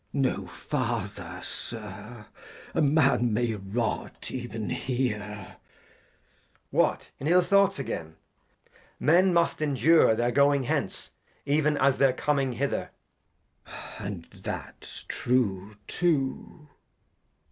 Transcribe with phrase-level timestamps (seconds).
[0.13, 0.37] Glost.
[0.39, 2.25] No farther, Sir,
[2.73, 5.19] a Man may rot, even here.
[5.21, 5.55] Edg.
[6.71, 7.11] What!
[7.19, 8.15] In ill Thoughts again?
[8.99, 11.11] Men must endure Their going hence,
[11.45, 12.89] ev'n as their coming hither,
[13.67, 13.99] i^^^u..^ *».*^/•' Glost.
[13.99, 16.67] And that's true too.